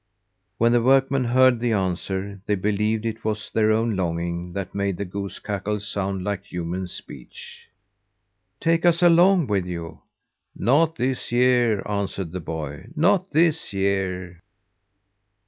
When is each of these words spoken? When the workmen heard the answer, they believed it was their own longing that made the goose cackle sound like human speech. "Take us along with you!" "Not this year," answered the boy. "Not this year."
When 0.57 0.71
the 0.71 0.81
workmen 0.81 1.25
heard 1.25 1.59
the 1.59 1.73
answer, 1.73 2.41
they 2.47 2.55
believed 2.55 3.05
it 3.05 3.23
was 3.23 3.51
their 3.51 3.69
own 3.71 3.95
longing 3.95 4.53
that 4.53 4.73
made 4.73 4.97
the 4.97 5.05
goose 5.05 5.37
cackle 5.37 5.79
sound 5.79 6.23
like 6.23 6.43
human 6.43 6.87
speech. 6.87 7.67
"Take 8.59 8.83
us 8.83 9.03
along 9.03 9.45
with 9.45 9.67
you!" 9.67 9.99
"Not 10.55 10.95
this 10.95 11.31
year," 11.31 11.83
answered 11.87 12.31
the 12.31 12.39
boy. 12.39 12.87
"Not 12.95 13.29
this 13.29 13.73
year." 13.73 14.41